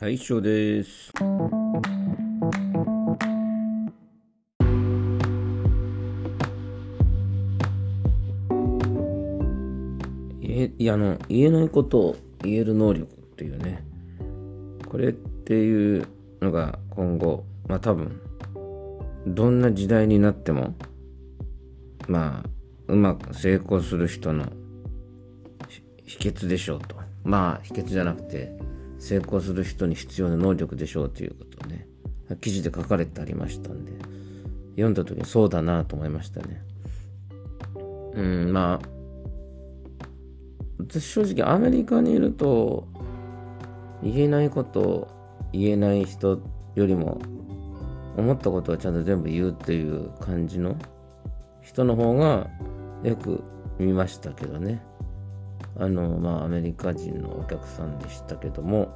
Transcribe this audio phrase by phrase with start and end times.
[0.00, 1.10] はい、以上です。
[10.40, 13.84] えいやあの言えないことを言える能力っていうね
[14.88, 16.06] これっていう
[16.40, 18.20] のが今後まあ多分
[19.26, 20.76] どんな時代になっても
[22.06, 22.48] まあ
[22.86, 24.46] うまく成功する人の
[26.04, 26.94] 秘訣でしょうと
[27.24, 28.56] まあ秘訣じゃなくて
[28.98, 31.86] 成功する人に必要な能力でしょうということをね
[32.40, 33.92] 記事で書かれてありましたんで
[34.72, 36.62] 読んだ時にそうだなと思いましたね。
[38.14, 38.88] うんまあ
[40.78, 42.86] 私正直アメリカにいると
[44.02, 45.08] 言えないことを
[45.52, 46.40] 言えない人
[46.74, 47.20] よりも
[48.16, 50.76] 思ったことをちゃんと全部言うっていう感じの
[51.62, 52.48] 人の方が
[53.02, 53.42] よく
[53.78, 54.82] 見ましたけどね。
[55.78, 58.88] あのまあアメリカ人のお客さんでしたけども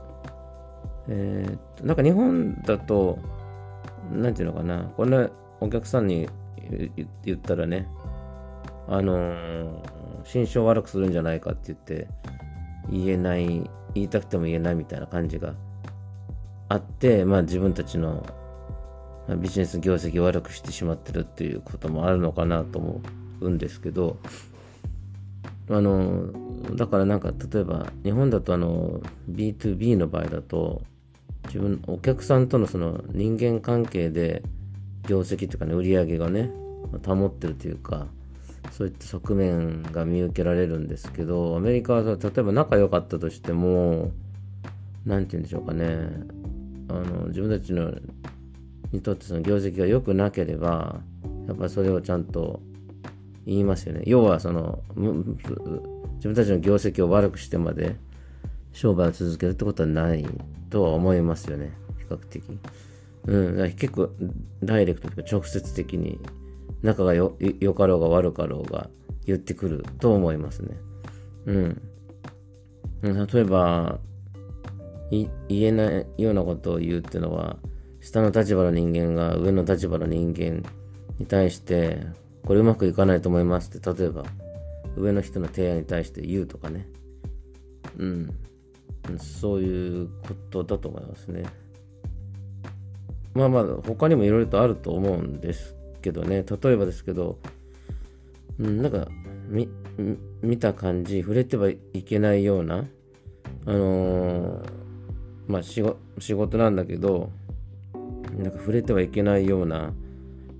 [1.09, 3.19] えーっとなんか日本だと
[4.13, 6.29] なんていうのかなこれお客さんに
[7.25, 7.89] 言ったらね
[8.89, 9.83] あの
[10.25, 12.09] 心象悪くするんじゃないかって言って
[12.91, 13.47] 言えない
[13.95, 15.55] 言いたくても言えないみたいな感じが
[16.69, 18.25] あってまあ自分たちの
[19.37, 23.01] ビジネス業績を悪くしてしまってるっていうこともあるのかなと思
[23.41, 24.17] うんですけど
[25.69, 26.33] あの
[26.75, 30.83] だからなんか例えば日本だとあの B2B の場合だと
[31.47, 34.43] 自分お客さんとのその人間関係で
[35.07, 36.51] 業績というかね売り上げがね
[37.05, 38.07] 保ってるというか
[38.71, 44.13] そういった側面が見受けられるんですけどアメリカは例えば仲良かったとしても
[45.05, 45.85] 何て言うんでしょうかね
[46.89, 47.93] あの自分たちの
[48.93, 51.01] にとってその業績が良くなければ
[51.47, 52.61] やっぱりそれをちゃんと
[53.47, 54.03] 言いますよね。
[54.07, 57.97] 要はその自分たちの業績を悪くしてまで
[58.73, 60.25] 商売を続けるってことはない
[60.71, 61.73] とは思いますよね。
[61.99, 62.43] 比較的。
[63.27, 63.57] うん。
[63.57, 64.11] だ結構
[64.63, 66.19] ダイレクトというか直接的に
[66.83, 68.89] 仲がよ良かろうが悪かろうが
[69.27, 70.77] 言ってくると思いますね。
[71.47, 71.83] うん。
[73.03, 73.99] 例えば
[75.11, 77.59] 言えないようなことを言うっていうのは
[78.01, 80.63] 下の立場の人間が上の立場の人間
[81.19, 82.07] に対して
[82.45, 84.25] これうまくいかないと思いますって例えば
[84.97, 86.89] 上の人の提案に対して言うとかね。
[87.99, 88.35] うん。
[89.19, 91.45] そういうことだと思いますね。
[93.35, 96.45] まあまあ他にもいろいろとあると思うんですけどね。
[96.45, 97.39] 例えばですけど、
[98.59, 99.09] うん、なんか
[99.49, 99.69] み
[100.43, 102.87] 見た感じ触れてはいけないような
[103.67, 104.71] あのー
[105.47, 105.83] まあ仕
[106.19, 107.31] 仕事なんだけど
[108.37, 109.93] なんか触れてはいけないような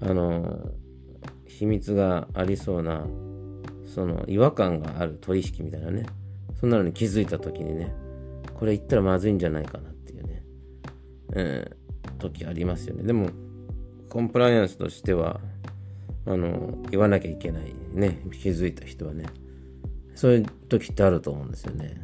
[0.01, 0.82] あのー
[1.59, 3.07] 秘密がありそうな
[3.87, 6.07] その違和感がある取引みたいなね。
[6.59, 7.93] そんなのに気づいた時にね
[8.55, 10.45] これ言ったらまずいんじゃないかなっていうね、
[11.33, 11.71] うん、
[12.19, 13.03] 時ありますよね。
[13.03, 13.31] でも
[14.09, 15.41] コンプライアンスとしては
[16.27, 19.27] あの言わなきゃいけないね気づいた人はね。
[20.15, 21.97] そういう時ってあると思うんですよね。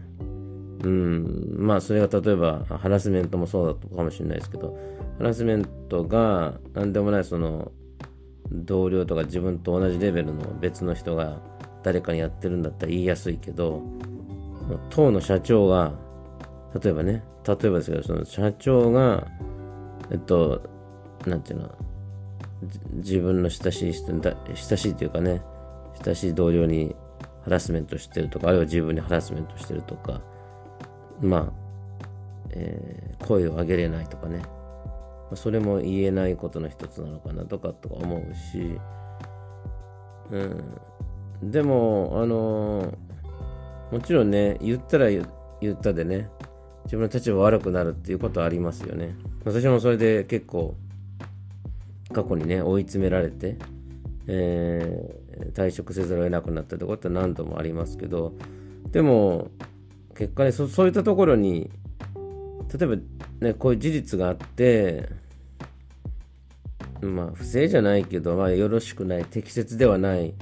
[0.84, 4.78] うんまあそれが例えばハラスメントもそうだったかもしれないですけど
[5.19, 7.72] ハラスメントが何でもないその
[8.50, 11.38] 同僚とか自分と同じレベルの別の人が
[11.82, 13.82] 誰かにやってるんだったら言いやすいけど
[14.91, 15.92] 当の社長が
[16.82, 19.26] 例えばね例えばですけどその社長が
[20.10, 20.62] えっと
[21.26, 21.70] なんていうの
[22.94, 25.42] 自分の親しい人親しいというかね
[26.04, 26.94] 親しい同僚に
[27.44, 30.20] ハラスメントしてるとかあるいは自分にハラスメントしてるとか
[31.20, 31.53] まあ、
[32.50, 34.42] えー、声を上げれないとかね
[35.34, 38.78] それも言えないことの一つなのかなとかとか思うし、
[40.30, 42.94] うん、でもあの
[43.90, 45.22] もちろんね言ったら言
[45.72, 46.28] ったでね
[46.84, 49.14] 自分の立場悪くなるっていうことはありますよね。
[49.44, 50.74] 私もそれで結構
[52.12, 53.56] 過去にね追い詰められて、
[54.26, 58.32] えー、退職せざるを得なくなったってことは何度もありますけど
[58.90, 59.50] でも
[60.16, 61.70] 結果ねそそういったところに
[62.72, 62.96] 例えば
[63.40, 65.08] ねこういう事実があって
[67.00, 70.34] まあ不正じゃないけど、まあ、よろしくない適切ではない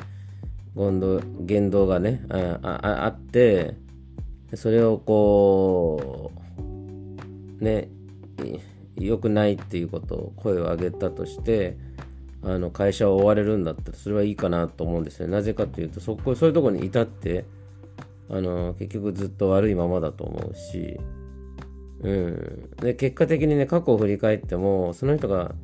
[0.74, 3.76] 言動がねあああって
[4.54, 6.32] それをこ
[7.60, 7.88] うね
[8.96, 11.76] 良くないっていうことを声を上げたとして
[12.42, 17.44] あの会社を追われるんだったらそれはいいかなと思うんですよなぜかというとそこそういうところに至って
[18.30, 20.98] あの結局ずっと悪いままだと思うし、
[22.00, 25.54] うん、で結果的にね過去を振り返ってもその人が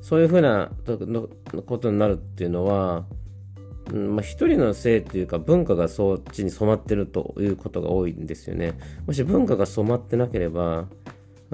[0.00, 0.70] そういうふうな
[1.66, 3.04] ことになるっていうのは、
[3.92, 8.74] うんまあ、一人のせいというか文化がそっちに染まってるということが多いんですよね。
[9.06, 10.88] もし文化が染まってなければ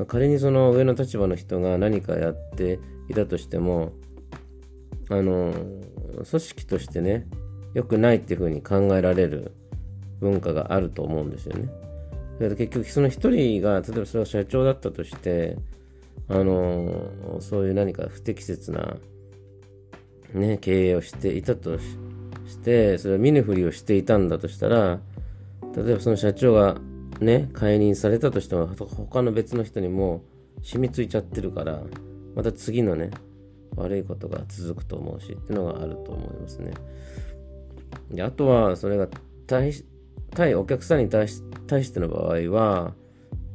[0.06, 2.78] 仮にその上の立場の人が何かやって
[3.08, 3.92] いたとしても
[5.10, 5.52] あの
[6.14, 7.26] 組織としてね
[7.74, 9.52] 良くないっていうふうに考えられる
[10.20, 11.68] 文化があると思うんですよね。
[12.40, 15.58] だから結局その一人が例えばそれが社長だったとして
[16.26, 17.10] あの
[17.40, 18.96] そういう何か不適切な、
[20.32, 25.00] ね、経営をしていたとしてそれを見ぬふりをしていたんだとしたら
[25.76, 26.76] 例えばその社長が
[27.20, 30.22] ね解任されたとしても他の別の人にも
[30.62, 31.82] 染みついちゃってるから
[32.34, 33.10] また次のね
[33.76, 36.72] 悪いことが続くと思うしっていうのがあると思いますね。
[38.10, 39.08] であとはそれが
[39.46, 39.72] 対
[40.34, 42.94] 対お客さんに対し対しての場合は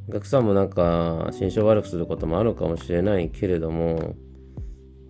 [0.10, 4.16] お客さんもなんか心象悪くすることもあるかもしれないけれども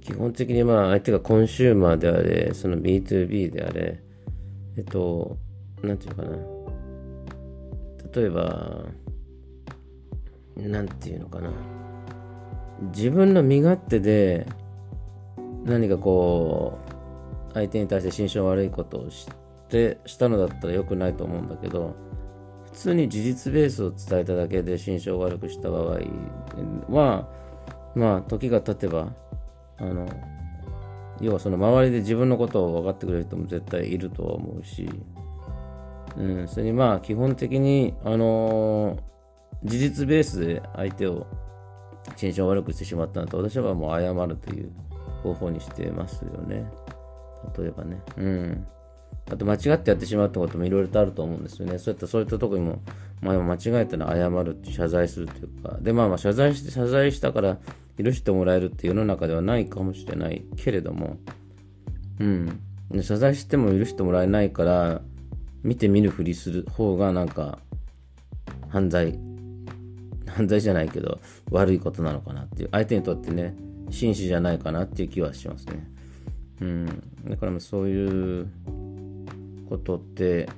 [0.01, 3.99] 基本的にまあ相手がコンシューマーであれその B2B であれ
[4.77, 5.37] えっと
[5.81, 6.55] なんていうかな。
[8.15, 8.85] 例えば
[10.55, 11.51] なんていうのかな。
[12.93, 14.47] 自分の身勝手で
[15.65, 16.79] 何かこ
[17.49, 19.33] う相手に対して心象悪いことをして
[19.69, 21.95] したのだったら良くないと思うんだけど
[22.65, 25.99] 普通に事実ベースを伝えただけで心象悪くした場合
[26.89, 27.27] は
[27.95, 29.13] まあ時が経てば
[29.77, 30.07] あの
[31.21, 34.89] 要はその周りで自分のことを分かってくれる人も絶対いるとは思うし、
[36.17, 38.97] うん、それにまあ基本的にあの
[39.63, 41.25] 事実ベースで相手を
[42.15, 44.71] 心象悪くしてしまったんだと私はもう謝るという
[45.23, 46.65] 方法にしてますよね。
[47.57, 48.01] 例えばね。
[48.17, 48.67] うん。
[49.31, 51.79] あと間違ってやってしまうってこともいろいろとあると思うんですよね。
[51.79, 52.81] そういった、そういったとこにも、
[53.21, 57.57] まあ、間違えたら謝るって謝罪するというか、で、まあまあ謝罪して、謝罪したから
[57.97, 61.17] 許してもらえるって世の中ではないかもしれないけれども、
[62.19, 62.59] うん。
[63.01, 65.01] 謝罪しても許してもらえないから、
[65.63, 67.57] 見て見ぬふりする方がなんか、
[68.69, 69.19] 犯罪、
[70.27, 71.19] 犯罪じゃないけど、
[71.49, 73.55] 悪いことなのかなっていう、相手にとってね、
[73.89, 75.87] 紳士じゃないかなっていう気はしますね。
[76.61, 76.85] うん。
[77.27, 78.47] だからそういう
[79.67, 80.49] ことって、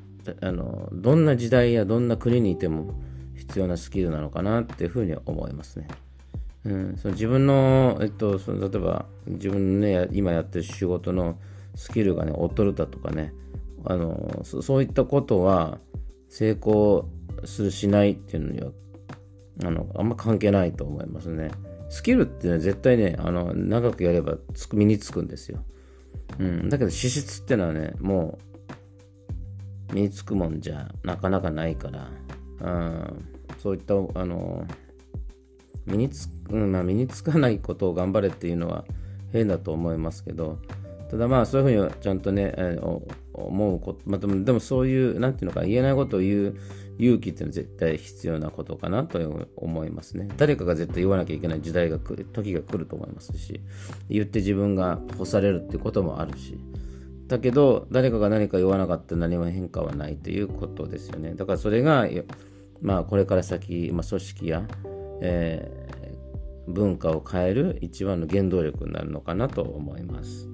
[0.42, 2.94] あの、どんな時代やどんな国にいても
[3.36, 5.88] 必要なスキルなのかなっていうふうに思いますね。
[6.66, 11.40] うん、その自分の、えっと、その例えば自分のね、今やってる仕事の
[11.76, 13.34] スキルがね、劣るだとかね、
[13.86, 15.80] あのそ、ういったことは
[16.30, 17.08] 成功
[17.46, 18.72] するしないっていうのには、
[19.64, 21.52] あの、あんま関係ないと思いますね。
[21.90, 25.64] スキルっていうのは絶対ね、あの、長くやればつく身につくんですよ。
[26.40, 26.70] うん。
[26.70, 28.47] だけど資質ってのはね、もう、
[29.94, 32.10] 身につくもんじゃなかなかないから、
[32.62, 33.26] うん、
[33.58, 34.66] そういった、あの、
[35.86, 38.86] 身につ,、うんまあ、身につかないことを頑張れっていうのは
[39.32, 40.60] 変だと思いますけど、
[41.10, 43.02] ただまあそういうふうにちゃんとね、えー、
[43.34, 46.56] 思うこと、まあ、でもでもそういう、なんていうのか、言えないことを言う
[47.00, 49.20] 勇気っていうのは絶対必要なことかなと
[49.56, 50.28] 思いますね。
[50.38, 53.62] 誰かが絶対言わなきゃいけない時代が来る、時が来ると思いますし、
[54.10, 56.58] 言って自分が干されるってこともあるし、
[57.28, 61.34] だけど、誰かが何か言わなかったら何も変化はないということですよね。
[61.36, 62.08] だからそれが、
[62.82, 64.68] まあこれから先、まあ、組織や、
[65.22, 70.48] えー、文化を変える一番の原動力になるのかなと思います。